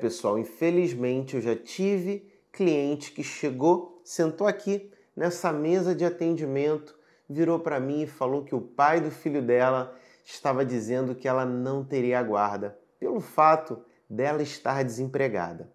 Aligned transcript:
Pessoal, 0.00 0.38
infelizmente 0.38 1.34
eu 1.34 1.42
já 1.42 1.56
tive 1.56 2.30
cliente 2.52 3.12
que 3.12 3.22
chegou, 3.22 4.00
sentou 4.04 4.46
aqui 4.46 4.90
nessa 5.16 5.52
mesa 5.52 5.94
de 5.94 6.04
atendimento, 6.04 6.96
virou 7.28 7.58
para 7.58 7.80
mim 7.80 8.02
e 8.02 8.06
falou 8.06 8.44
que 8.44 8.54
o 8.54 8.60
pai 8.60 9.00
do 9.00 9.10
filho 9.10 9.42
dela 9.42 9.96
estava 10.24 10.64
dizendo 10.64 11.14
que 11.14 11.26
ela 11.26 11.44
não 11.44 11.84
teria 11.84 12.22
guarda, 12.22 12.78
pelo 12.98 13.20
fato 13.20 13.82
dela 14.08 14.42
estar 14.42 14.84
desempregada. 14.84 15.70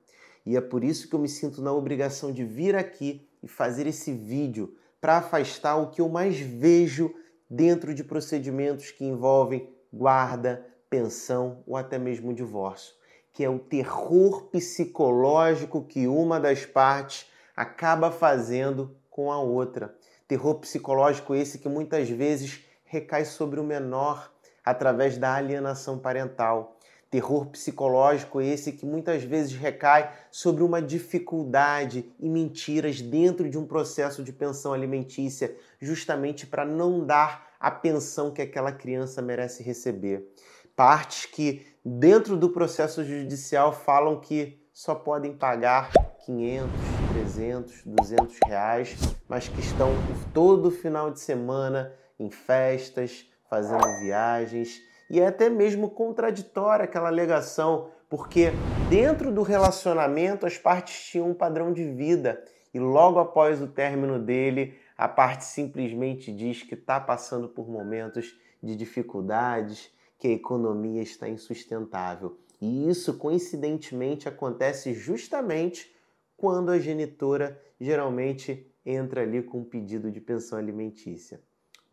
E 0.45 0.55
é 0.55 0.61
por 0.61 0.83
isso 0.83 1.09
que 1.09 1.15
eu 1.15 1.19
me 1.19 1.29
sinto 1.29 1.61
na 1.61 1.73
obrigação 1.73 2.31
de 2.31 2.43
vir 2.43 2.75
aqui 2.75 3.27
e 3.41 3.47
fazer 3.47 3.87
esse 3.87 4.13
vídeo 4.13 4.75
para 5.01 5.17
afastar 5.17 5.75
o 5.75 5.89
que 5.89 6.01
eu 6.01 6.07
mais 6.07 6.39
vejo 6.39 7.13
dentro 7.49 7.93
de 7.93 8.03
procedimentos 8.03 8.91
que 8.91 9.03
envolvem 9.03 9.69
guarda, 9.91 10.65
pensão 10.89 11.63
ou 11.67 11.75
até 11.75 11.97
mesmo 11.97 12.33
divórcio 12.33 12.93
que 13.33 13.43
é 13.43 13.49
o 13.49 13.57
terror 13.57 14.43
psicológico 14.43 15.83
que 15.83 16.07
uma 16.07 16.39
das 16.39 16.65
partes 16.65 17.25
acaba 17.55 18.11
fazendo 18.11 18.95
com 19.09 19.31
a 19.31 19.39
outra. 19.39 19.95
Terror 20.27 20.55
psicológico 20.59 21.33
esse 21.33 21.57
que 21.57 21.67
muitas 21.67 22.07
vezes 22.09 22.63
recai 22.85 23.25
sobre 23.25 23.59
o 23.59 23.63
menor 23.63 24.31
através 24.63 25.17
da 25.17 25.33
alienação 25.33 25.97
parental. 25.97 26.77
Terror 27.09 27.47
psicológico 27.47 28.39
esse 28.39 28.71
que 28.71 28.85
muitas 28.85 29.23
vezes 29.23 29.53
recai 29.53 30.11
sobre 30.31 30.63
uma 30.63 30.81
dificuldade 30.81 32.11
e 32.19 32.29
mentiras 32.29 33.01
dentro 33.01 33.49
de 33.49 33.57
um 33.57 33.65
processo 33.65 34.23
de 34.23 34.31
pensão 34.31 34.73
alimentícia, 34.73 35.55
justamente 35.79 36.47
para 36.47 36.65
não 36.65 37.05
dar 37.05 37.51
a 37.59 37.69
pensão 37.69 38.31
que 38.31 38.41
aquela 38.41 38.71
criança 38.71 39.21
merece 39.21 39.61
receber 39.61 40.27
partes 40.75 41.25
que, 41.25 41.65
dentro 41.83 42.35
do 42.35 42.49
processo 42.49 43.03
judicial, 43.03 43.73
falam 43.73 44.19
que 44.19 44.61
só 44.73 44.95
podem 44.95 45.33
pagar 45.33 45.91
500, 46.25 46.69
300, 47.13 47.83
200 47.85 48.37
reais, 48.47 48.97
mas 49.27 49.47
que 49.47 49.59
estão 49.59 49.89
todo 50.33 50.71
final 50.71 51.11
de 51.11 51.19
semana 51.19 51.93
em 52.19 52.29
festas, 52.31 53.25
fazendo 53.49 53.85
viagens, 53.99 54.81
e 55.09 55.19
é 55.19 55.27
até 55.27 55.49
mesmo 55.49 55.89
contraditória 55.91 56.85
aquela 56.85 57.09
alegação, 57.09 57.89
porque 58.09 58.51
dentro 58.89 59.31
do 59.31 59.43
relacionamento 59.43 60.45
as 60.45 60.57
partes 60.57 61.05
tinham 61.05 61.29
um 61.29 61.33
padrão 61.35 61.71
de 61.71 61.83
vida. 61.83 62.43
E 62.73 62.79
logo 62.79 63.19
após 63.19 63.61
o 63.61 63.67
término 63.67 64.17
dele, 64.17 64.75
a 64.97 65.07
parte 65.07 65.45
simplesmente 65.45 66.33
diz 66.33 66.63
que 66.63 66.73
está 66.73 66.99
passando 66.99 67.47
por 67.47 67.69
momentos 67.69 68.35
de 68.61 68.75
dificuldades, 68.75 69.91
que 70.23 70.29
a 70.29 70.31
economia 70.31 71.01
está 71.01 71.27
insustentável. 71.27 72.37
E 72.61 72.87
isso, 72.89 73.15
coincidentemente, 73.15 74.29
acontece 74.29 74.93
justamente 74.93 75.93
quando 76.37 76.71
a 76.71 76.79
genitora 76.79 77.61
geralmente 77.77 78.65
entra 78.85 79.23
ali 79.23 79.43
com 79.43 79.59
um 79.59 79.63
pedido 79.65 80.09
de 80.09 80.21
pensão 80.21 80.57
alimentícia. 80.57 81.41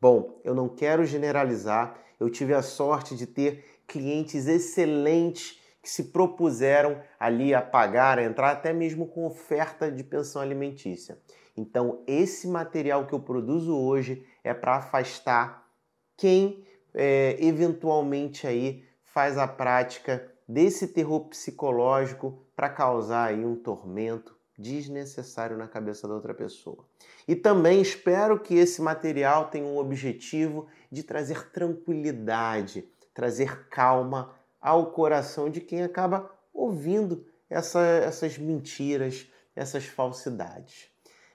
Bom, 0.00 0.40
eu 0.44 0.54
não 0.54 0.68
quero 0.68 1.04
generalizar, 1.04 2.00
eu 2.20 2.30
tive 2.30 2.54
a 2.54 2.62
sorte 2.62 3.16
de 3.16 3.26
ter 3.26 3.64
clientes 3.84 4.46
excelentes 4.46 5.60
que 5.82 5.90
se 5.90 6.04
propuseram 6.04 7.02
ali 7.18 7.52
a 7.52 7.60
pagar, 7.60 8.20
a 8.20 8.22
entrar 8.22 8.52
até 8.52 8.72
mesmo 8.72 9.08
com 9.08 9.26
oferta 9.26 9.90
de 9.90 10.04
pensão 10.04 10.40
alimentícia. 10.40 11.18
Então, 11.56 12.04
esse 12.06 12.46
material 12.46 13.08
que 13.08 13.12
eu 13.12 13.18
produzo 13.18 13.76
hoje 13.76 14.24
é 14.44 14.54
para 14.54 14.76
afastar 14.76 15.68
quem 16.16 16.64
é, 16.94 17.36
eventualmente 17.40 18.46
aí 18.46 18.84
faz 19.02 19.38
a 19.38 19.46
prática 19.46 20.30
desse 20.48 20.88
terror 20.88 21.20
psicológico 21.28 22.44
para 22.56 22.68
causar 22.68 23.28
aí 23.28 23.44
um 23.44 23.56
tormento 23.56 24.36
desnecessário 24.58 25.56
na 25.56 25.66
cabeça 25.66 26.06
da 26.06 26.14
outra 26.14 26.34
pessoa. 26.34 26.84
E 27.26 27.34
também 27.34 27.80
espero 27.80 28.38
que 28.38 28.54
esse 28.54 28.82
material 28.82 29.48
tenha 29.48 29.64
um 29.64 29.78
objetivo 29.78 30.66
de 30.90 31.02
trazer 31.02 31.50
tranquilidade, 31.50 32.86
trazer 33.14 33.68
calma 33.68 34.34
ao 34.60 34.92
coração 34.92 35.48
de 35.48 35.60
quem 35.60 35.82
acaba 35.82 36.30
ouvindo 36.52 37.24
essa, 37.48 37.80
essas 37.80 38.36
mentiras, 38.36 39.26
essas 39.56 39.86
falsidades. 39.86 40.88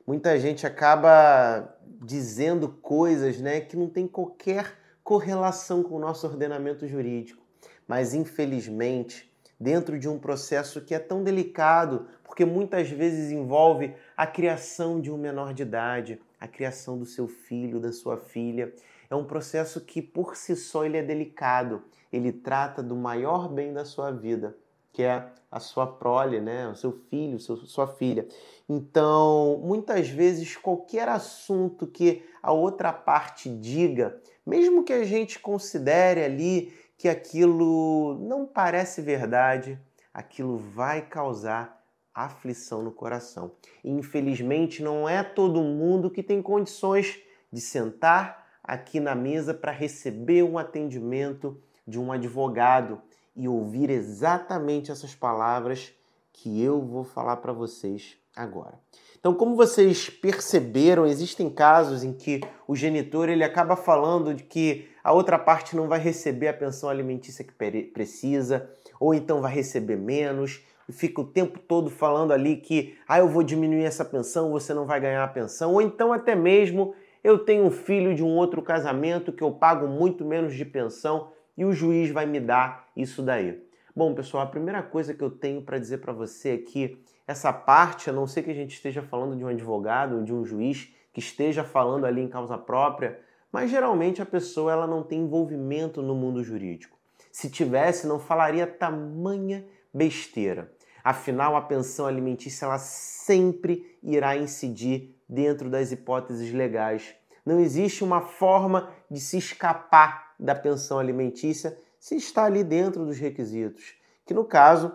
Muita 0.06 0.40
gente 0.40 0.68
acaba 0.68 1.76
dizendo 2.02 2.70
coisas 2.70 3.40
né, 3.40 3.60
que 3.60 3.76
não 3.76 3.90
tem 3.90 4.08
qualquer 4.08 4.85
correlação 5.06 5.84
com 5.84 5.98
o 5.98 6.00
nosso 6.00 6.26
ordenamento 6.26 6.88
jurídico. 6.88 7.40
Mas, 7.88 8.16
infelizmente, 8.16 9.32
dentro 9.60 10.00
de 10.00 10.10
um 10.10 10.18
processo 10.18 10.82
que 10.82 10.96
é 10.96 11.00
tão 11.00 11.24
delicado, 11.24 12.08
porque 12.24 12.44
muitas 12.44 12.90
vezes 12.90 13.32
envolve 13.32 13.94
a 14.18 14.26
criação 14.26 15.00
de 15.00 15.12
um 15.12 15.18
menor 15.18 15.54
de 15.54 15.62
idade, 15.62 16.20
a 16.40 16.48
criação 16.48 16.98
do 16.98 17.06
seu 17.06 17.28
filho, 17.28 17.80
da 17.80 17.92
sua 17.92 18.18
filha, 18.18 18.74
é 19.08 19.16
um 19.16 19.24
processo 19.24 19.80
que 19.80 20.02
por 20.02 20.36
si 20.36 20.56
só 20.56 20.84
ele 20.84 20.98
é 20.98 21.04
delicado. 21.04 21.84
Ele 22.12 22.32
trata 22.32 22.82
do 22.82 22.96
maior 22.96 23.48
bem 23.48 23.72
da 23.72 23.86
sua 23.86 24.10
vida, 24.10 24.58
que 24.96 25.04
é 25.04 25.28
a 25.52 25.60
sua 25.60 25.86
prole, 25.86 26.40
né? 26.40 26.70
o 26.70 26.76
seu 26.76 26.94
filho, 27.10 27.38
seu, 27.38 27.58
sua 27.58 27.86
filha. 27.86 28.26
Então, 28.68 29.62
muitas 29.62 30.08
vezes, 30.08 30.56
qualquer 30.56 31.10
assunto 31.10 31.86
que 31.86 32.24
a 32.42 32.54
outra 32.54 32.94
parte 32.94 33.50
diga, 33.50 34.18
mesmo 34.46 34.86
que 34.86 34.94
a 34.94 35.04
gente 35.04 35.38
considere 35.38 36.24
ali 36.24 36.74
que 36.98 37.10
aquilo 37.10 38.18
não 38.22 38.46
parece 38.46 39.02
verdade, 39.02 39.78
aquilo 40.14 40.58
vai 40.58 41.02
causar 41.02 41.84
aflição 42.14 42.82
no 42.82 42.92
coração. 42.92 43.52
Infelizmente, 43.84 44.82
não 44.82 45.10
é 45.10 45.22
todo 45.22 45.62
mundo 45.62 46.10
que 46.10 46.24
tem 46.24 46.42
condições 46.42 47.20
de 47.52 47.60
sentar 47.60 48.48
aqui 48.64 49.02
na 49.02 49.14
mesa 49.14 49.54
para 49.54 49.74
receber 49.74 50.44
um 50.44 50.58
atendimento 50.58 51.62
de 51.86 52.00
um 52.00 52.14
advogado 52.14 53.02
e 53.36 53.48
ouvir 53.48 53.90
exatamente 53.90 54.92
essas 54.92 55.14
palavras 55.14 55.94
que 56.32 56.62
eu 56.62 56.82
vou 56.82 57.04
falar 57.04 57.38
para 57.38 57.54
vocês 57.54 58.18
agora. 58.36 58.80
Então, 59.18 59.34
como 59.34 59.56
vocês 59.56 60.10
perceberam, 60.10 61.06
existem 61.06 61.50
casos 61.50 62.04
em 62.04 62.14
que 62.14 62.42
o 62.68 62.76
genitor 62.76 63.30
ele 63.30 63.44
acaba 63.44 63.76
falando 63.76 64.34
de 64.34 64.44
que 64.44 64.88
a 65.04 65.12
outra 65.14 65.40
parte 65.40 65.76
não 65.76 65.88
vai 65.88 66.00
receber 66.00 66.48
a 66.48 66.54
pensão 66.54 66.90
alimentícia 66.90 67.44
que 67.44 67.54
precisa, 67.54 68.70
ou 69.00 69.14
então 69.14 69.42
vai 69.42 69.52
receber 69.52 69.96
menos, 69.96 70.62
e 70.88 70.94
fica 70.94 71.22
o 71.22 71.26
tempo 71.26 71.58
todo 71.58 71.90
falando 71.90 72.32
ali 72.32 72.58
que 72.58 72.96
ah, 73.08 73.18
eu 73.18 73.28
vou 73.28 73.42
diminuir 73.42 73.86
essa 73.86 74.06
pensão, 74.06 74.52
você 74.52 74.74
não 74.74 74.86
vai 74.86 75.00
ganhar 75.00 75.24
a 75.24 75.28
pensão, 75.28 75.74
ou 75.74 75.82
então 75.82 76.14
até 76.14 76.36
mesmo 76.36 76.94
eu 77.24 77.40
tenho 77.40 77.66
um 77.66 77.72
filho 77.72 78.14
de 78.14 78.24
um 78.24 78.38
outro 78.38 78.62
casamento 78.62 79.34
que 79.34 79.44
eu 79.44 79.52
pago 79.52 79.88
muito 79.88 80.24
menos 80.24 80.54
de 80.54 80.64
pensão 80.64 81.32
e 81.58 81.66
o 81.66 81.74
juiz 81.74 82.12
vai 82.12 82.26
me 82.26 82.40
dar 82.40 82.88
isso 82.96 83.22
daí. 83.22 83.64
Bom, 83.96 84.14
pessoal, 84.14 84.44
a 84.44 84.50
primeira 84.50 84.84
coisa 84.84 85.14
que 85.14 85.24
eu 85.24 85.32
tenho 85.32 85.62
para 85.62 85.80
dizer 85.80 86.00
para 86.00 86.12
você 86.12 86.56
é 86.56 86.58
que 86.58 87.02
essa 87.28 87.54
parte, 87.54 88.10
a 88.10 88.14
não 88.14 88.28
ser 88.28 88.44
que 88.44 88.52
a 88.52 88.56
gente 88.56 88.74
esteja 88.74 89.02
falando 89.02 89.38
de 89.38 89.44
um 89.44 89.48
advogado 89.48 90.24
de 90.24 90.34
um 90.34 90.46
juiz 90.46 90.94
que 91.14 91.20
esteja 91.20 91.64
falando 91.64 92.06
ali 92.06 92.22
em 92.22 92.28
causa 92.28 92.58
própria, 92.58 93.20
mas 93.52 93.72
geralmente 93.72 94.22
a 94.22 94.26
pessoa 94.26 94.72
ela 94.72 94.86
não 94.86 95.02
tem 95.02 95.22
envolvimento 95.22 96.02
no 96.02 96.14
mundo 96.14 96.44
jurídico. 96.44 96.98
Se 97.32 97.50
tivesse, 97.50 98.06
não 98.06 98.20
falaria 98.20 98.68
tamanha 98.68 99.66
besteira. 99.94 100.72
Afinal, 101.02 101.56
a 101.56 101.62
pensão 101.62 102.06
alimentícia 102.06 102.66
ela 102.66 102.78
sempre 102.78 103.98
irá 104.04 104.36
incidir 104.36 105.16
dentro 105.28 105.70
das 105.70 105.92
hipóteses 105.92 106.52
legais. 106.52 107.16
Não 107.46 107.60
existe 107.60 108.04
uma 108.04 108.22
forma 108.22 108.90
de 109.10 109.20
se 109.20 109.38
escapar 109.38 110.25
da 110.40 110.56
pensão 110.56 111.00
alimentícia 111.00 111.78
se 112.00 112.16
está 112.16 112.46
ali 112.46 112.64
dentro 112.64 113.06
dos 113.06 113.18
requisitos, 113.18 113.96
que 114.26 114.34
no 114.34 114.46
caso 114.46 114.94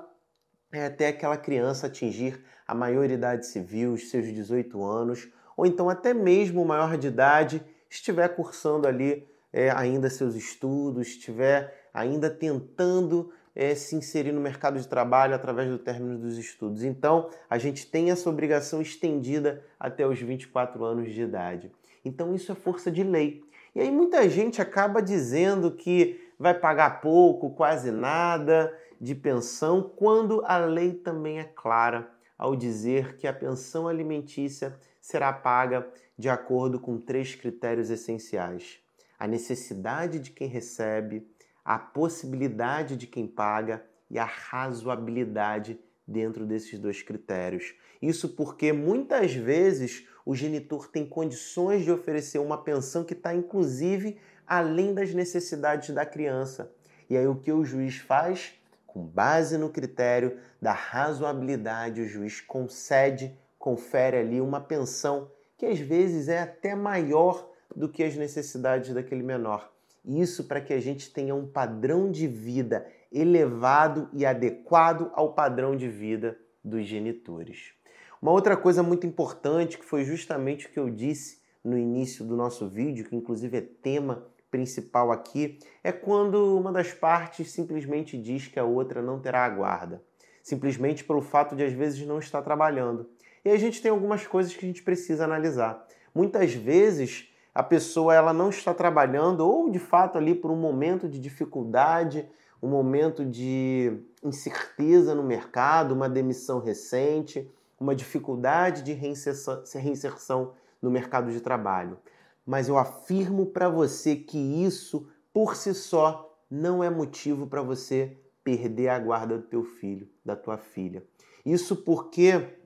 é 0.73 0.87
até 0.87 1.09
aquela 1.09 1.37
criança 1.37 1.87
atingir 1.87 2.45
a 2.67 2.75
maioridade 2.75 3.47
civil, 3.47 3.95
os 3.95 4.11
seus 4.11 4.27
18 4.33 4.83
anos, 4.85 5.29
ou 5.57 5.67
então 5.67 5.91
até 5.91 6.15
mesmo 6.15 6.65
maior 6.65 6.97
de 6.97 7.09
idade 7.09 7.63
estiver 7.89 8.29
cursando 8.29 8.87
ali 8.87 9.29
é, 9.53 9.71
ainda 9.71 10.09
seus 10.09 10.35
estudos, 10.35 11.09
estiver 11.09 11.89
ainda 11.93 12.31
tentando 12.31 13.33
é, 13.55 13.75
se 13.75 13.97
inserir 13.97 14.33
no 14.33 14.41
mercado 14.41 14.79
de 14.79 14.87
trabalho 14.87 15.35
através 15.35 15.69
do 15.69 15.79
término 15.79 16.19
dos 16.19 16.39
estudos. 16.39 16.85
Então, 16.85 17.29
a 17.49 17.59
gente 17.59 17.87
tem 17.87 18.11
essa 18.11 18.31
obrigação 18.31 18.81
estendida 18.81 19.65
até 19.79 20.07
os 20.07 20.21
24 20.21 20.85
anos 20.85 21.13
de 21.13 21.23
idade. 21.23 21.73
Então, 22.05 22.35
isso 22.35 22.53
é 22.53 22.55
força 22.55 22.91
de 22.91 23.03
lei. 23.03 23.43
E 23.75 23.81
aí 23.81 23.91
muita 23.91 24.29
gente 24.29 24.61
acaba 24.61 25.01
dizendo 25.01 25.71
que 25.71 26.33
vai 26.39 26.55
pagar 26.55 27.01
pouco, 27.01 27.51
quase 27.51 27.91
nada 27.91 28.77
de 29.01 29.15
pensão, 29.15 29.83
quando 29.83 30.43
a 30.45 30.59
lei 30.59 30.95
também 30.95 31.39
é 31.39 31.45
clara 31.45 32.11
ao 32.37 32.57
dizer 32.57 33.17
que 33.17 33.27
a 33.27 33.33
pensão 33.33 33.87
alimentícia 33.87 34.79
será 35.01 35.33
paga 35.33 35.87
de 36.17 36.29
acordo 36.29 36.81
com 36.81 36.99
três 36.99 37.35
critérios 37.35 37.91
essenciais: 37.91 38.81
a 39.19 39.27
necessidade 39.27 40.19
de 40.19 40.31
quem 40.31 40.49
recebe, 40.49 41.27
a 41.65 41.79
possibilidade 41.79 42.97
de 42.97 43.07
quem 43.07 43.27
paga 43.27 43.85
e 44.11 44.19
a 44.19 44.25
razoabilidade 44.25 45.79
dentro 46.11 46.45
desses 46.45 46.79
dois 46.79 47.03
critérios. 47.03 47.75
Isso 48.03 48.31
porque 48.31 48.73
muitas 48.73 49.33
vezes 49.33 50.07
o 50.27 50.35
genitor 50.35 50.89
tem 50.89 51.07
condições 51.07 51.85
de 51.85 51.93
oferecer 51.93 52.39
uma 52.39 52.62
pensão 52.62 53.05
que 53.05 53.15
está 53.15 53.35
inclusive 53.35 54.19
além 54.47 54.93
das 54.93 55.15
necessidades 55.15 55.91
da 55.91 56.05
criança. 56.05 56.73
E 57.09 57.17
aí 57.17 57.27
o 57.27 57.37
que 57.37 57.53
o 57.53 57.65
juiz 57.65 57.99
faz? 57.99 58.55
Com 58.87 59.07
base 59.07 59.57
no 59.57 59.71
critério 59.71 60.39
da 60.61 60.73
razoabilidade, 60.73 62.01
o 62.01 62.09
juiz 62.09 62.41
concede, 62.41 63.39
confere 63.59 64.17
ali 64.17 64.41
uma 64.41 64.61
pensão 64.61 65.31
que 65.57 65.67
às 65.67 65.79
vezes 65.79 66.29
é 66.29 66.41
até 66.41 66.75
maior 66.75 67.49
do 67.75 67.89
que 67.89 68.03
as 68.03 68.17
necessidades 68.17 68.93
daquele 68.93 69.23
menor. 69.23 69.71
Isso 70.05 70.45
para 70.45 70.61
que 70.61 70.73
a 70.73 70.81
gente 70.81 71.12
tenha 71.12 71.35
um 71.35 71.47
padrão 71.47 72.11
de 72.11 72.27
vida 72.27 72.87
elevado 73.12 74.09
e 74.12 74.25
adequado 74.25 75.11
ao 75.15 75.33
padrão 75.33 75.77
de 75.77 75.89
vida 75.89 76.39
dos 76.65 76.87
genitores. 76.87 77.73
Uma 78.21 78.33
outra 78.33 78.57
coisa 78.57 78.83
muito 78.83 79.07
importante, 79.07 79.79
que 79.79 79.85
foi 79.85 80.05
justamente 80.05 80.67
o 80.67 80.71
que 80.71 80.79
eu 80.79 80.91
disse 80.91 81.41
no 81.65 81.79
início 81.79 82.25
do 82.25 82.37
nosso 82.37 82.69
vídeo, 82.69 83.05
que 83.05 83.17
inclusive 83.17 83.57
é 83.57 83.61
tema 83.61 84.27
principal 84.51 85.11
aqui, 85.11 85.59
é 85.83 85.93
quando 85.93 86.59
uma 86.59 86.73
das 86.73 86.93
partes 86.93 87.51
simplesmente 87.51 88.19
diz 88.19 88.47
que 88.47 88.59
a 88.59 88.65
outra 88.65 89.01
não 89.01 89.21
terá 89.21 89.45
a 89.45 89.49
guarda, 89.49 90.03
simplesmente 90.43 91.05
pelo 91.05 91.23
fato 91.23 91.55
de 91.55 91.65
às 91.65 91.73
vezes 91.73 92.05
não 92.07 92.19
estar 92.19 92.43
trabalhando. 92.43 93.09
E 93.45 93.51
a 93.51 93.57
gente 93.57 93.81
tem 93.81 93.91
algumas 93.91 94.27
coisas 94.27 94.55
que 94.55 94.65
a 94.65 94.69
gente 94.69 94.83
precisa 94.83 95.25
analisar. 95.25 95.87
Muitas 96.15 96.53
vezes 96.53 97.33
a 97.55 97.62
pessoa 97.62 98.15
ela 98.15 98.33
não 98.33 98.51
está 98.51 98.75
trabalhando 98.75 99.41
ou 99.41 99.71
de 99.71 99.79
fato 99.79 100.19
ali 100.19 100.35
por 100.35 100.51
um 100.51 100.57
momento 100.57 101.09
de 101.09 101.19
dificuldade, 101.19 102.29
um 102.62 102.69
momento 102.69 103.25
de 103.25 104.01
incerteza 104.23 105.15
no 105.15 105.23
mercado, 105.23 105.93
uma 105.93 106.09
demissão 106.09 106.61
recente, 106.61 107.51
uma 107.79 107.95
dificuldade 107.95 108.83
de 108.83 108.93
reinserção, 108.93 110.53
no 110.83 110.91
mercado 110.91 111.31
de 111.31 111.41
trabalho. 111.41 111.99
Mas 112.45 112.69
eu 112.69 112.77
afirmo 112.79 113.47
para 113.47 113.69
você 113.69 114.17
que 114.17 114.39
isso 114.39 115.09
por 115.33 115.55
si 115.55 115.75
só 115.75 116.39
não 116.51 116.83
é 116.83 116.91
motivo 116.91 117.47
para 117.47 117.62
você 117.62 118.17
perder 118.43 118.89
a 118.89 118.99
guarda 118.99 119.39
do 119.39 119.45
teu 119.45 119.62
filho, 119.62 120.09
da 120.25 120.35
tua 120.35 120.59
filha. 120.59 121.05
Isso 121.45 121.77
porque 121.77 122.57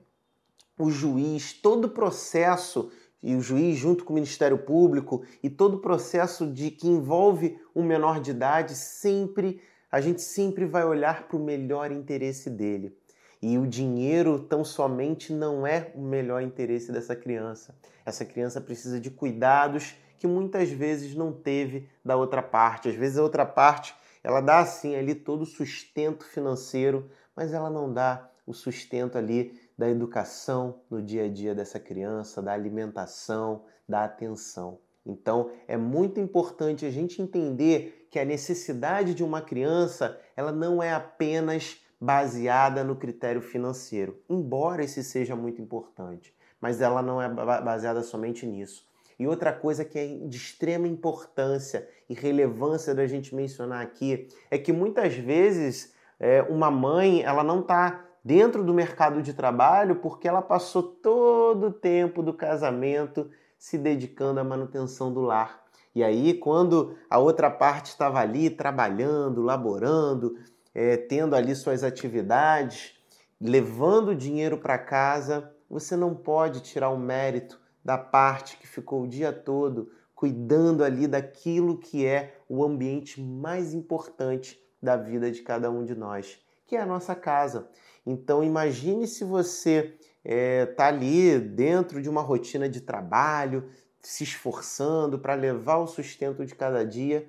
o 0.77 0.89
juiz, 0.89 1.53
todo 1.53 1.85
o 1.85 1.89
processo 1.89 2.91
e 3.21 3.35
o 3.35 3.41
juiz 3.41 3.77
junto 3.77 4.03
com 4.03 4.13
o 4.13 4.15
Ministério 4.15 4.57
Público 4.57 5.23
e 5.41 5.49
todo 5.49 5.75
o 5.75 5.81
processo 5.81 6.47
de 6.47 6.71
que 6.71 6.87
envolve 6.87 7.59
um 7.75 7.83
menor 7.83 8.19
de 8.19 8.31
idade, 8.31 8.75
sempre 8.75 9.61
a 9.91 10.01
gente 10.01 10.21
sempre 10.21 10.65
vai 10.65 10.83
olhar 10.83 11.27
para 11.27 11.37
o 11.37 11.43
melhor 11.43 11.91
interesse 11.91 12.49
dele. 12.49 12.97
E 13.41 13.57
o 13.57 13.67
dinheiro 13.67 14.39
tão 14.39 14.63
somente 14.63 15.31
não 15.31 15.67
é 15.67 15.91
o 15.93 16.01
melhor 16.01 16.41
interesse 16.41 16.91
dessa 16.91 17.15
criança. 17.15 17.75
Essa 18.05 18.25
criança 18.25 18.59
precisa 18.59 18.99
de 18.99 19.11
cuidados 19.11 19.95
que 20.17 20.27
muitas 20.27 20.69
vezes 20.69 21.13
não 21.15 21.31
teve 21.31 21.87
da 22.03 22.15
outra 22.15 22.41
parte. 22.41 22.89
Às 22.89 22.95
vezes 22.95 23.17
a 23.17 23.23
outra 23.23 23.45
parte, 23.45 23.95
ela 24.23 24.41
dá 24.41 24.59
assim 24.59 24.95
ali 24.95 25.13
todo 25.13 25.41
o 25.41 25.45
sustento 25.45 26.25
financeiro, 26.25 27.09
mas 27.35 27.53
ela 27.53 27.69
não 27.69 27.93
dá 27.93 28.29
o 28.45 28.53
sustento 28.53 29.17
ali 29.17 29.59
da 29.77 29.89
educação 29.89 30.81
no 30.89 31.01
dia 31.01 31.25
a 31.25 31.29
dia 31.29 31.53
dessa 31.53 31.79
criança, 31.79 32.41
da 32.41 32.53
alimentação, 32.53 33.65
da 33.87 34.05
atenção. 34.05 34.79
Então, 35.05 35.51
é 35.67 35.77
muito 35.77 36.19
importante 36.19 36.85
a 36.85 36.89
gente 36.89 37.21
entender 37.21 38.07
que 38.09 38.17
a 38.17 38.25
necessidade 38.25 39.13
de 39.13 39.23
uma 39.23 39.41
criança, 39.41 40.19
ela 40.35 40.51
não 40.51 40.81
é 40.81 40.93
apenas 40.93 41.77
baseada 41.99 42.83
no 42.83 42.95
critério 42.95 43.41
financeiro, 43.41 44.19
embora 44.29 44.83
esse 44.83 45.03
seja 45.03 45.35
muito 45.35 45.61
importante, 45.61 46.33
mas 46.59 46.81
ela 46.81 47.01
não 47.01 47.21
é 47.21 47.29
baseada 47.29 48.01
somente 48.01 48.45
nisso. 48.45 48.87
E 49.17 49.27
outra 49.27 49.53
coisa 49.53 49.85
que 49.85 49.97
é 49.97 50.05
de 50.07 50.37
extrema 50.37 50.87
importância 50.87 51.87
e 52.09 52.13
relevância 52.13 52.93
da 52.93 53.07
gente 53.07 53.33
mencionar 53.33 53.81
aqui 53.81 54.27
é 54.51 54.57
que 54.57 54.73
muitas 54.73 55.15
vezes 55.15 55.93
é, 56.19 56.41
uma 56.43 56.69
mãe 56.69 57.21
ela 57.23 57.43
não 57.43 57.61
está 57.61 58.05
dentro 58.23 58.63
do 58.63 58.73
mercado 58.73 59.21
de 59.21 59.33
trabalho 59.33 59.97
porque 59.97 60.27
ela 60.27 60.41
passou 60.41 60.83
todo 60.83 61.67
o 61.67 61.71
tempo 61.71 62.21
do 62.21 62.33
casamento 62.33 63.29
se 63.57 63.77
dedicando 63.77 64.39
à 64.39 64.43
manutenção 64.43 65.11
do 65.13 65.21
lar. 65.21 65.63
E 65.93 66.03
aí, 66.03 66.33
quando 66.33 66.95
a 67.09 67.17
outra 67.17 67.49
parte 67.49 67.87
estava 67.87 68.19
ali 68.19 68.49
trabalhando, 68.49 69.41
laborando, 69.41 70.37
é, 70.73 70.97
tendo 70.97 71.35
ali 71.35 71.55
suas 71.55 71.83
atividades, 71.83 72.93
levando 73.39 74.15
dinheiro 74.15 74.57
para 74.57 74.77
casa, 74.77 75.51
você 75.69 75.95
não 75.95 76.13
pode 76.13 76.61
tirar 76.61 76.89
o 76.89 76.97
mérito 76.97 77.59
da 77.83 77.97
parte 77.97 78.57
que 78.57 78.67
ficou 78.67 79.03
o 79.03 79.07
dia 79.07 79.31
todo 79.31 79.89
cuidando 80.15 80.83
ali 80.83 81.07
daquilo 81.07 81.77
que 81.77 82.05
é 82.05 82.37
o 82.47 82.63
ambiente 82.63 83.21
mais 83.21 83.73
importante 83.73 84.59
da 84.81 84.95
vida 84.95 85.29
de 85.29 85.41
cada 85.41 85.69
um 85.69 85.83
de 85.83 85.93
nós, 85.93 86.39
que 86.65 86.75
é 86.75 86.81
a 86.81 86.85
nossa 86.85 87.13
casa. 87.13 87.69
Então 88.05 88.43
imagine 88.43 89.07
se 89.07 89.23
você 89.23 89.95
está 89.99 90.01
é, 90.23 90.65
tá 90.65 90.87
ali 90.87 91.39
dentro 91.39 92.01
de 92.01 92.09
uma 92.09 92.21
rotina 92.21 92.67
de 92.69 92.81
trabalho, 92.81 93.69
se 94.01 94.23
esforçando 94.23 95.17
para 95.17 95.33
levar 95.33 95.77
o 95.77 95.87
sustento 95.87 96.45
de 96.45 96.53
cada 96.53 96.85
dia, 96.85 97.27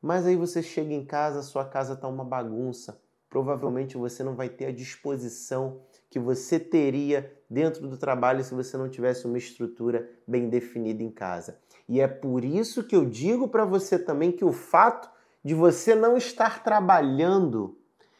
mas 0.00 0.26
aí 0.26 0.36
você 0.36 0.62
chega 0.62 0.92
em 0.92 1.04
casa, 1.04 1.42
sua 1.42 1.64
casa 1.64 1.94
está 1.94 2.06
uma 2.06 2.24
bagunça. 2.24 3.00
Provavelmente 3.28 3.96
você 3.96 4.22
não 4.22 4.34
vai 4.34 4.48
ter 4.48 4.66
a 4.66 4.72
disposição 4.72 5.80
que 6.08 6.18
você 6.18 6.58
teria 6.58 7.30
dentro 7.48 7.86
do 7.86 7.96
trabalho 7.96 8.42
se 8.42 8.54
você 8.54 8.76
não 8.76 8.88
tivesse 8.88 9.26
uma 9.26 9.36
estrutura 9.36 10.08
bem 10.26 10.48
definida 10.48 11.02
em 11.02 11.10
casa. 11.10 11.58
E 11.88 12.00
é 12.00 12.08
por 12.08 12.44
isso 12.44 12.84
que 12.84 12.96
eu 12.96 13.04
digo 13.04 13.48
para 13.48 13.64
você 13.64 13.98
também 13.98 14.32
que 14.32 14.44
o 14.44 14.52
fato 14.52 15.10
de 15.44 15.54
você 15.54 15.94
não 15.94 16.16
estar 16.16 16.62
trabalhando 16.62 17.77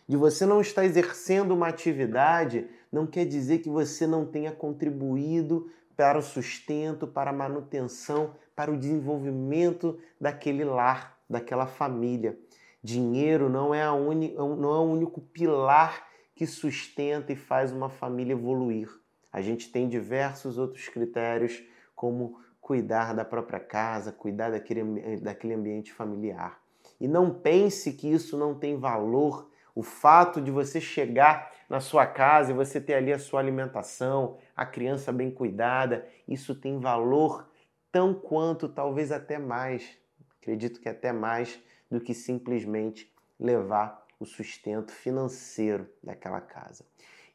de 0.08 0.16
você 0.16 0.46
não 0.46 0.60
estar 0.60 0.84
exercendo 0.84 1.52
uma 1.52 1.68
atividade, 1.68 2.66
não 2.90 3.06
quer 3.06 3.26
dizer 3.26 3.58
que 3.58 3.68
você 3.68 4.06
não 4.06 4.24
tenha 4.24 4.50
contribuído 4.50 5.70
para 5.94 6.18
o 6.18 6.22
sustento, 6.22 7.06
para 7.06 7.30
a 7.30 7.34
manutenção, 7.34 8.34
para 8.56 8.70
o 8.70 8.78
desenvolvimento 8.78 9.98
daquele 10.18 10.64
lar, 10.64 11.18
daquela 11.28 11.66
família. 11.66 12.38
Dinheiro 12.82 13.50
não 13.50 13.74
é, 13.74 13.82
a 13.82 13.92
uni, 13.92 14.32
não 14.34 14.74
é 14.74 14.78
o 14.78 14.90
único 14.90 15.20
pilar 15.20 16.06
que 16.34 16.46
sustenta 16.46 17.32
e 17.32 17.36
faz 17.36 17.72
uma 17.72 17.90
família 17.90 18.32
evoluir. 18.32 18.88
A 19.30 19.42
gente 19.42 19.70
tem 19.70 19.88
diversos 19.88 20.56
outros 20.56 20.88
critérios, 20.88 21.62
como 21.94 22.40
cuidar 22.60 23.12
da 23.12 23.24
própria 23.24 23.60
casa, 23.60 24.12
cuidar 24.12 24.50
daquele, 24.50 25.18
daquele 25.18 25.54
ambiente 25.54 25.92
familiar. 25.92 26.60
E 27.00 27.06
não 27.06 27.34
pense 27.34 27.92
que 27.92 28.10
isso 28.10 28.38
não 28.38 28.54
tem 28.54 28.78
valor 28.78 29.50
o 29.78 29.82
fato 29.84 30.40
de 30.40 30.50
você 30.50 30.80
chegar 30.80 31.52
na 31.68 31.78
sua 31.78 32.04
casa 32.04 32.50
e 32.50 32.54
você 32.54 32.80
ter 32.80 32.94
ali 32.94 33.12
a 33.12 33.18
sua 33.18 33.38
alimentação, 33.38 34.36
a 34.56 34.66
criança 34.66 35.12
bem 35.12 35.30
cuidada, 35.30 36.04
isso 36.26 36.52
tem 36.52 36.80
valor 36.80 37.48
tão 37.92 38.12
quanto, 38.12 38.68
talvez 38.68 39.12
até 39.12 39.38
mais, 39.38 39.96
acredito 40.36 40.80
que 40.80 40.88
até 40.88 41.12
mais 41.12 41.60
do 41.88 42.00
que 42.00 42.12
simplesmente 42.12 43.14
levar 43.38 44.04
o 44.18 44.26
sustento 44.26 44.90
financeiro 44.90 45.88
daquela 46.02 46.40
casa. 46.40 46.84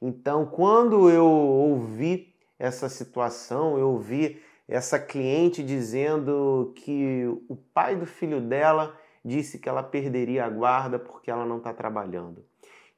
Então, 0.02 0.46
quando 0.46 1.10
eu 1.10 1.26
ouvi 1.26 2.36
essa 2.60 2.90
situação, 2.90 3.80
eu 3.80 3.92
ouvi 3.92 4.44
essa 4.68 5.00
cliente 5.00 5.64
dizendo 5.64 6.74
que 6.76 7.24
o 7.48 7.56
pai 7.56 7.96
do 7.96 8.06
filho 8.06 8.42
dela 8.42 9.00
disse 9.24 9.60
que 9.60 9.70
ela 9.70 9.84
perderia 9.84 10.46
a 10.46 10.50
guarda 10.50 11.00
porque 11.00 11.32
ela 11.32 11.46
não 11.46 11.58
está 11.58 11.74
trabalhando. 11.74 12.46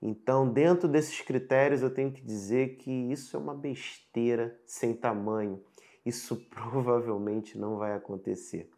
Então, 0.01 0.47
dentro 0.47 0.87
desses 0.87 1.21
critérios, 1.21 1.81
eu 1.81 1.89
tenho 1.89 2.11
que 2.11 2.21
dizer 2.21 2.77
que 2.77 2.91
isso 2.91 3.35
é 3.35 3.39
uma 3.39 3.55
besteira 3.55 4.59
sem 4.65 4.93
tamanho. 4.93 5.63
Isso 6.05 6.35
provavelmente 6.49 7.57
não 7.57 7.77
vai 7.77 7.93
acontecer. 7.93 8.69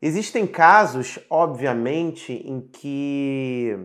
Existem 0.00 0.46
casos, 0.46 1.18
obviamente, 1.30 2.32
em 2.32 2.60
que 2.60 3.78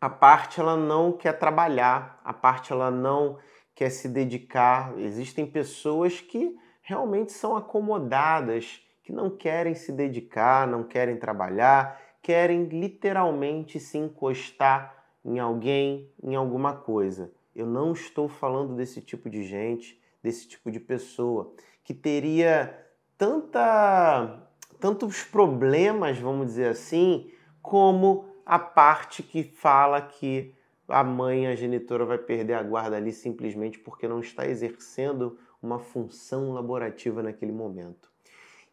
a 0.00 0.08
parte 0.08 0.58
ela 0.58 0.76
não 0.76 1.12
quer 1.12 1.38
trabalhar, 1.38 2.18
a 2.24 2.32
parte 2.32 2.72
ela 2.72 2.90
não 2.90 3.38
quer 3.74 3.90
se 3.90 4.08
dedicar. 4.08 4.98
Existem 4.98 5.46
pessoas 5.46 6.20
que 6.20 6.56
realmente 6.80 7.32
são 7.32 7.54
acomodadas 7.54 8.80
que 9.02 9.12
não 9.12 9.30
querem 9.30 9.74
se 9.74 9.92
dedicar, 9.92 10.66
não 10.66 10.84
querem 10.84 11.16
trabalhar, 11.16 12.00
querem 12.22 12.64
literalmente 12.64 13.80
se 13.80 13.98
encostar 13.98 15.04
em 15.24 15.38
alguém, 15.38 16.10
em 16.22 16.34
alguma 16.34 16.74
coisa. 16.74 17.32
Eu 17.54 17.66
não 17.66 17.92
estou 17.92 18.28
falando 18.28 18.74
desse 18.74 19.00
tipo 19.00 19.28
de 19.28 19.44
gente, 19.44 20.00
desse 20.22 20.48
tipo 20.48 20.70
de 20.70 20.80
pessoa 20.80 21.54
que 21.84 21.92
teria 21.92 22.78
tanta 23.18 24.48
tantos 24.78 25.22
problemas, 25.22 26.18
vamos 26.18 26.48
dizer 26.48 26.66
assim, 26.66 27.30
como 27.62 28.24
a 28.44 28.58
parte 28.58 29.22
que 29.22 29.44
fala 29.44 30.02
que 30.02 30.52
a 30.88 31.04
mãe, 31.04 31.46
a 31.46 31.54
genitora, 31.54 32.04
vai 32.04 32.18
perder 32.18 32.54
a 32.54 32.62
guarda 32.64 32.96
ali 32.96 33.12
simplesmente 33.12 33.78
porque 33.78 34.08
não 34.08 34.18
está 34.18 34.44
exercendo 34.46 35.38
uma 35.62 35.78
função 35.78 36.52
laborativa 36.52 37.22
naquele 37.22 37.52
momento. 37.52 38.11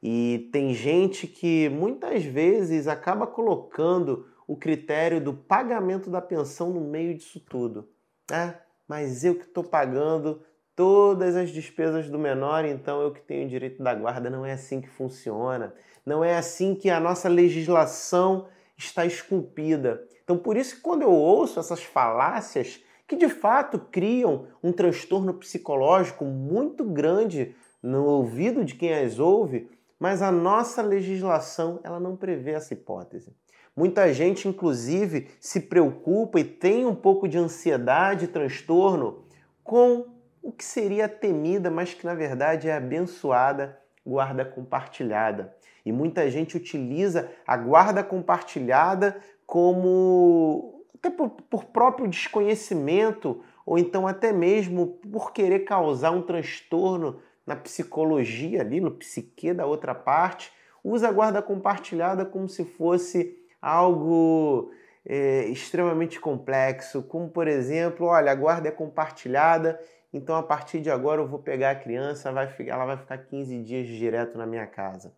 E 0.02 0.50
tem 0.52 0.74
gente 0.74 1.28
que 1.28 1.70
muitas 1.70 2.24
vezes 2.24 2.88
acaba 2.88 3.28
colocando 3.28 4.28
o 4.48 4.56
critério 4.56 5.22
do 5.22 5.34
pagamento 5.34 6.10
da 6.10 6.22
pensão 6.22 6.72
no 6.72 6.82
meio 6.82 7.16
disso 7.16 7.40
tudo. 7.40 7.90
É, 8.32 8.56
mas 8.88 9.24
eu 9.24 9.36
que 9.36 9.46
estou 9.46 9.64
pagando 9.64 10.42
todas 10.76 11.36
as 11.36 11.50
despesas 11.50 12.10
do 12.10 12.18
menor, 12.18 12.64
então 12.64 13.02
eu 13.02 13.12
que 13.12 13.22
tenho 13.22 13.46
o 13.46 13.50
direito 13.50 13.84
da 13.84 13.94
guarda. 13.94 14.30
Não 14.30 14.46
é 14.46 14.54
assim 14.54 14.80
que 14.80 14.90
funciona. 14.90 15.74
Não 16.06 16.24
é 16.24 16.38
assim 16.38 16.74
que 16.74 16.90
a 16.90 17.00
nossa 17.00 17.28
legislação 17.28 18.48
está 18.78 19.06
esculpida. 19.06 20.08
Então, 20.24 20.38
por 20.38 20.56
isso 20.56 20.76
que 20.76 20.82
quando 20.82 21.02
eu 21.02 21.12
ouço 21.12 21.60
essas 21.60 21.84
falácias 21.84 22.82
que 23.08 23.16
de 23.16 23.28
fato 23.28 23.80
criam 23.92 24.48
um 24.64 24.72
transtorno 24.72 25.34
psicológico 25.34 26.24
muito 26.24 26.84
grande 26.84 27.56
no 27.82 28.06
ouvido 28.06 28.64
de 28.64 28.76
quem 28.76 28.94
as 28.94 29.20
ouve, 29.20 29.68
mas 30.00 30.22
a 30.22 30.32
nossa 30.32 30.82
legislação 30.82 31.80
ela 31.84 32.00
não 32.00 32.16
prevê 32.16 32.52
essa 32.52 32.74
hipótese. 32.74 33.36
Muita 33.76 34.12
gente, 34.14 34.48
inclusive, 34.48 35.30
se 35.40 35.62
preocupa 35.62 36.40
e 36.40 36.44
tem 36.44 36.86
um 36.86 36.96
pouco 36.96 37.28
de 37.28 37.38
ansiedade 37.38 38.26
e 38.26 38.28
transtorno 38.28 39.24
com 39.64 40.06
o 40.42 40.52
que 40.52 40.64
seria 40.64 41.08
temida, 41.08 41.70
mas 41.70 41.94
que 41.94 42.06
na 42.06 42.16
verdade 42.16 42.68
é 42.68 42.76
abençoada 42.76 43.78
guarda 44.06 44.44
compartilhada. 44.44 45.56
E 45.86 45.92
muita 45.92 46.30
gente 46.30 46.58
utiliza 46.58 47.32
a 47.46 47.56
guarda 47.56 48.04
compartilhada 48.04 49.22
como 49.46 50.84
até 50.96 51.10
por, 51.10 51.30
por 51.30 51.66
próprio 51.66 52.08
desconhecimento 52.08 53.42
ou 53.66 53.78
então 53.78 54.08
até 54.08 54.34
mesmo 54.34 55.00
por 55.12 55.32
querer 55.32 55.60
causar 55.60 56.12
um 56.12 56.22
transtorno 56.22 57.20
na 57.50 57.56
psicologia 57.56 58.62
ali, 58.62 58.80
no 58.80 58.92
psique 58.92 59.52
da 59.52 59.66
outra 59.66 59.96
parte, 59.96 60.54
usa 60.84 61.08
a 61.08 61.12
guarda 61.12 61.42
compartilhada 61.42 62.24
como 62.24 62.48
se 62.48 62.64
fosse 62.64 63.36
algo 63.60 64.72
é, 65.04 65.46
extremamente 65.46 66.20
complexo, 66.20 67.02
como 67.02 67.28
por 67.28 67.48
exemplo, 67.48 68.06
olha, 68.06 68.32
a 68.32 68.36
guarda 68.36 68.70
é 68.70 68.72
compartilhada, 68.72 69.80
então 70.14 70.36
a 70.36 70.44
partir 70.44 70.80
de 70.80 70.92
agora 70.92 71.22
eu 71.22 71.28
vou 71.28 71.40
pegar 71.40 71.72
a 71.72 71.76
criança, 71.76 72.32
vai, 72.32 72.48
ela 72.68 72.86
vai 72.86 72.98
ficar 72.98 73.18
15 73.18 73.64
dias 73.64 73.88
direto 73.88 74.38
na 74.38 74.46
minha 74.46 74.68
casa. 74.68 75.12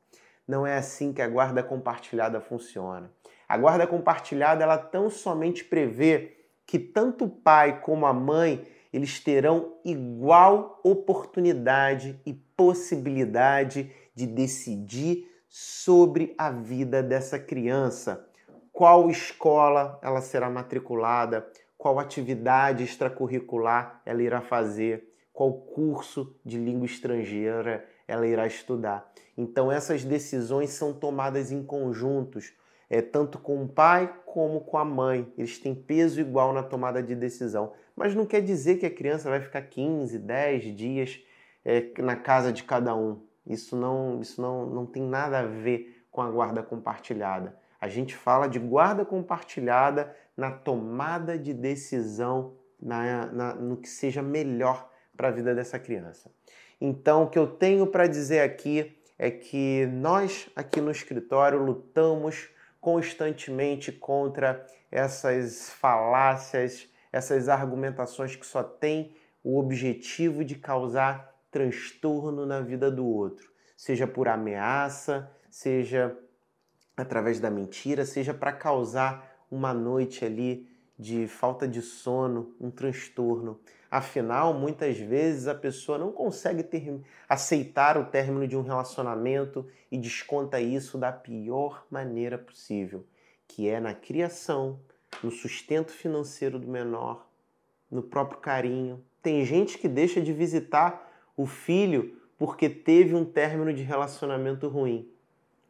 Não 0.48 0.66
é 0.66 0.78
assim 0.78 1.12
que 1.12 1.22
a 1.22 1.28
guarda 1.28 1.62
compartilhada 1.62 2.40
funciona. 2.40 3.12
A 3.48 3.58
guarda 3.58 3.86
compartilhada 3.86 4.64
ela 4.64 4.78
tão 4.78 5.10
somente 5.10 5.66
prevê 5.66 6.38
que 6.66 6.80
tanto 6.80 7.26
o 7.26 7.30
pai 7.30 7.82
como 7.82 8.06
a 8.06 8.14
mãe 8.14 8.66
eles 8.92 9.20
terão 9.20 9.74
igual 9.86 10.80
oportunidade 10.84 12.20
e 12.26 12.34
possibilidade 12.34 13.92
de 14.14 14.28
decidir 14.28 15.30
sobre 15.48 16.34
a 16.38 16.52
vida 16.52 17.02
dessa 17.02 17.40
criança. 17.40 18.28
Qual 18.72 19.10
escola 19.10 20.00
ela 20.02 20.22
será 20.22 20.50
matriculada, 20.50 21.48
qual 21.78 22.00
atividade 22.00 22.84
extracurricular 22.84 24.02
ela 24.06 24.22
irá 24.22 24.42
fazer, 24.42 25.12
qual 25.34 25.54
curso 25.54 26.36
de 26.46 26.58
língua 26.58 26.86
estrangeira 26.86 27.86
ela 28.08 28.28
irá 28.28 28.46
estudar. 28.46 29.12
Então 29.38 29.72
essas 29.72 30.04
decisões 30.04 30.72
são 30.72 30.94
tomadas 30.94 31.52
em 31.52 31.64
conjuntos 31.64 32.54
é, 32.92 33.02
tanto 33.02 33.40
com 33.40 33.64
o 33.64 33.70
pai 33.70 34.14
como 34.26 34.60
com 34.60 34.78
a 34.78 34.84
mãe. 34.84 35.32
Eles 35.38 35.58
têm 35.58 35.74
peso 35.74 36.20
igual 36.20 36.52
na 36.52 36.62
tomada 36.62 37.02
de 37.02 37.16
decisão. 37.16 37.72
Mas 37.96 38.14
não 38.14 38.26
quer 38.26 38.42
dizer 38.42 38.80
que 38.80 38.86
a 38.86 38.92
criança 38.92 39.30
vai 39.30 39.40
ficar 39.40 39.62
15, 39.62 40.20
10 40.20 40.76
dias 40.76 41.20
é, 41.64 41.90
na 42.00 42.18
casa 42.18 42.52
de 42.52 42.66
cada 42.66 42.94
um. 42.94 43.24
Isso 43.48 43.78
não, 43.78 44.20
isso 44.20 44.42
não, 44.42 44.66
não 44.66 44.86
tem 44.86 45.04
nada 45.04 45.40
a 45.40 45.44
ver 45.44 46.06
com 46.12 46.22
a 46.22 46.30
guarda 46.30 46.62
compartilhada. 46.62 47.58
A 47.80 47.88
gente 47.88 48.14
fala 48.14 48.46
de 48.48 48.60
guarda 48.60 49.06
compartilhada 49.06 50.14
na 50.36 50.52
tomada 50.52 51.38
de 51.38 51.54
decisão, 51.54 52.58
na, 52.78 53.26
na 53.28 53.56
no 53.56 53.78
que 53.78 53.88
seja 53.88 54.22
melhor 54.22 54.92
para 55.16 55.30
a 55.30 55.32
vida 55.32 55.56
dessa 55.56 55.80
criança. 55.80 56.30
Então, 56.80 57.24
o 57.24 57.30
que 57.30 57.40
eu 57.40 57.48
tenho 57.48 57.88
para 57.88 58.06
dizer 58.06 58.42
aqui 58.42 58.98
é 59.18 59.32
que 59.32 59.86
nós, 59.86 60.50
aqui 60.58 60.82
no 60.82 60.92
escritório, 60.92 61.64
lutamos 61.64 62.50
constantemente 62.82 63.92
contra 63.92 64.66
essas 64.92 65.70
falácias, 65.70 66.90
essas 67.14 67.48
argumentações 67.48 68.36
que 68.36 68.46
só 68.46 68.64
têm 68.64 69.16
o 69.44 69.60
objetivo 69.60 70.44
de 70.44 70.56
causar 70.56 71.32
transtorno 71.52 72.46
na 72.46 72.60
vida 72.60 72.90
do 72.90 73.06
outro, 73.06 73.52
seja 73.78 74.08
por 74.08 74.28
ameaça, 74.28 75.32
seja 75.50 76.18
através 76.98 77.40
da 77.40 77.50
mentira, 77.50 78.06
seja 78.06 78.34
para 78.34 78.52
causar 78.52 79.46
uma 79.50 79.74
noite 79.74 80.26
ali 80.26 80.68
de 80.98 81.28
falta 81.28 81.68
de 81.68 81.82
sono, 81.82 82.56
um 82.60 82.70
transtorno. 82.70 83.60
Afinal, 83.92 84.54
muitas 84.54 84.98
vezes 84.98 85.50
a 85.50 85.54
pessoa 85.54 85.98
não 85.98 86.14
consegue 86.14 86.64
ter, 86.64 87.02
aceitar 87.28 87.98
o 87.98 88.06
término 88.06 88.48
de 88.48 88.56
um 88.56 88.62
relacionamento 88.62 89.68
e 89.92 89.98
desconta 89.98 90.62
isso 90.62 90.98
da 90.98 91.12
pior 91.12 91.86
maneira 91.92 92.38
possível, 92.38 93.06
que 93.46 93.68
é 93.68 93.82
na 93.82 93.94
criação, 93.94 94.80
no 95.22 95.30
sustento 95.30 95.92
financeiro 95.92 96.58
do 96.58 96.70
menor, 96.70 97.28
no 97.92 98.02
próprio 98.02 98.40
carinho. 98.40 99.04
Tem 99.22 99.44
gente 99.44 99.78
que 99.78 99.90
deixa 99.90 100.22
de 100.22 100.32
visitar 100.32 101.12
o 101.36 101.46
filho 101.46 102.18
porque 102.38 102.70
teve 102.70 103.14
um 103.14 103.26
término 103.26 103.74
de 103.74 103.84
relacionamento 103.84 104.70
ruim. 104.70 105.12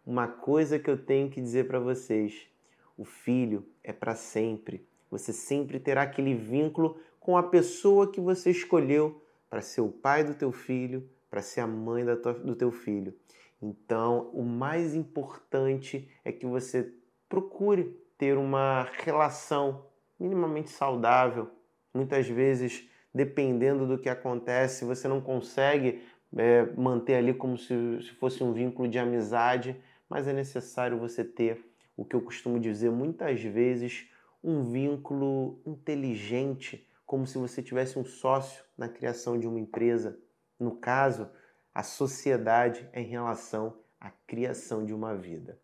Uma 0.05 0.27
coisa 0.27 0.77
que 0.77 0.91
eu 0.91 0.97
tenho 0.97 1.27
que 1.27 1.41
dizer 1.41 1.67
para 1.67 1.79
vocês: 1.79 2.47
o 2.95 3.03
filho 3.03 3.65
é 3.83 3.91
para 3.91 4.13
sempre 4.13 4.85
você 5.11 5.33
sempre 5.33 5.77
terá 5.77 6.03
aquele 6.03 6.33
vínculo 6.33 6.97
com 7.21 7.37
a 7.37 7.43
pessoa 7.43 8.11
que 8.11 8.19
você 8.19 8.49
escolheu 8.49 9.23
para 9.49 9.61
ser 9.61 9.79
o 9.79 9.89
pai 9.89 10.23
do 10.23 10.33
teu 10.33 10.51
filho, 10.51 11.07
para 11.29 11.41
ser 11.41 11.61
a 11.61 11.67
mãe 11.67 12.03
tua, 12.17 12.33
do 12.33 12.55
teu 12.55 12.71
filho. 12.71 13.13
Então, 13.61 14.31
o 14.33 14.43
mais 14.43 14.95
importante 14.95 16.09
é 16.25 16.31
que 16.31 16.47
você 16.47 16.91
procure 17.29 17.95
ter 18.17 18.37
uma 18.37 18.89
relação 19.03 19.85
minimamente 20.19 20.71
saudável. 20.71 21.47
Muitas 21.93 22.27
vezes, 22.27 22.89
dependendo 23.13 23.85
do 23.85 23.99
que 23.99 24.09
acontece, 24.09 24.83
você 24.83 25.07
não 25.07 25.21
consegue 25.21 26.01
é, 26.35 26.65
manter 26.75 27.15
ali 27.15 27.35
como 27.35 27.55
se, 27.55 28.01
se 28.01 28.11
fosse 28.15 28.43
um 28.43 28.51
vínculo 28.51 28.87
de 28.87 28.97
amizade, 28.97 29.79
mas 30.09 30.27
é 30.27 30.33
necessário 30.33 30.97
você 30.97 31.23
ter 31.23 31.63
o 31.95 32.03
que 32.03 32.15
eu 32.15 32.21
costumo 32.21 32.59
dizer 32.59 32.89
muitas 32.89 33.41
vezes 33.41 34.09
um 34.43 34.63
vínculo 34.63 35.61
inteligente, 35.67 36.87
como 37.11 37.27
se 37.27 37.37
você 37.37 37.61
tivesse 37.61 37.99
um 37.99 38.05
sócio 38.05 38.63
na 38.77 38.87
criação 38.87 39.37
de 39.37 39.45
uma 39.45 39.59
empresa. 39.59 40.17
No 40.57 40.77
caso, 40.77 41.29
a 41.75 41.83
sociedade 41.83 42.89
é 42.93 43.01
em 43.01 43.07
relação 43.07 43.77
à 43.99 44.09
criação 44.09 44.85
de 44.85 44.93
uma 44.93 45.13
vida. 45.13 45.59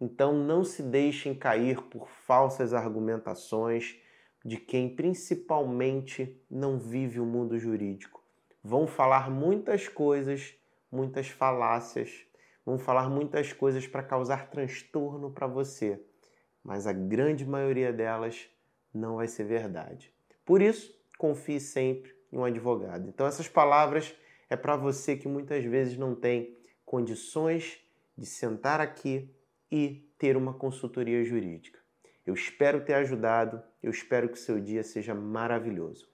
Então 0.00 0.32
não 0.32 0.64
se 0.64 0.82
deixem 0.82 1.36
cair 1.36 1.80
por 1.82 2.08
falsas 2.08 2.74
argumentações 2.74 3.96
de 4.44 4.56
quem 4.56 4.96
principalmente 4.96 6.44
não 6.50 6.80
vive 6.80 7.20
o 7.20 7.24
mundo 7.24 7.56
jurídico. 7.60 8.20
Vão 8.60 8.84
falar 8.84 9.30
muitas 9.30 9.86
coisas, 9.86 10.52
muitas 10.90 11.28
falácias, 11.28 12.26
vão 12.66 12.76
falar 12.76 13.08
muitas 13.08 13.52
coisas 13.52 13.86
para 13.86 14.02
causar 14.02 14.50
transtorno 14.50 15.30
para 15.30 15.46
você 15.46 16.04
mas 16.68 16.86
a 16.86 16.92
grande 16.92 17.46
maioria 17.46 17.90
delas 17.90 18.46
não 18.92 19.16
vai 19.16 19.26
ser 19.26 19.44
verdade. 19.44 20.12
Por 20.48 20.62
isso, 20.62 20.98
confie 21.18 21.60
sempre 21.60 22.10
em 22.32 22.38
um 22.38 22.44
advogado. 22.44 23.06
Então, 23.06 23.26
essas 23.26 23.46
palavras 23.46 24.16
é 24.48 24.56
para 24.56 24.76
você 24.76 25.14
que 25.14 25.28
muitas 25.28 25.62
vezes 25.62 25.98
não 25.98 26.14
tem 26.14 26.56
condições 26.86 27.78
de 28.16 28.24
sentar 28.24 28.80
aqui 28.80 29.30
e 29.70 30.10
ter 30.18 30.38
uma 30.38 30.54
consultoria 30.54 31.22
jurídica. 31.22 31.78
Eu 32.24 32.32
espero 32.32 32.82
ter 32.82 32.94
ajudado, 32.94 33.62
eu 33.82 33.90
espero 33.90 34.30
que 34.30 34.38
seu 34.38 34.58
dia 34.58 34.82
seja 34.82 35.14
maravilhoso. 35.14 36.08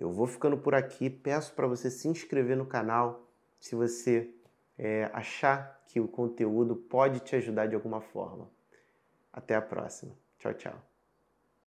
Eu 0.00 0.10
vou 0.10 0.26
ficando 0.26 0.56
por 0.56 0.74
aqui, 0.74 1.10
peço 1.10 1.52
para 1.52 1.66
você 1.66 1.90
se 1.90 2.08
inscrever 2.08 2.56
no 2.56 2.64
canal 2.64 3.30
se 3.60 3.74
você 3.74 4.30
é, 4.78 5.10
achar 5.12 5.84
que 5.88 6.00
o 6.00 6.08
conteúdo 6.08 6.74
pode 6.74 7.20
te 7.20 7.36
ajudar 7.36 7.66
de 7.66 7.74
alguma 7.74 8.00
forma. 8.00 8.50
Até 9.30 9.54
a 9.54 9.60
próxima. 9.60 10.16
Tchau, 10.38 10.54
tchau. 10.54 10.93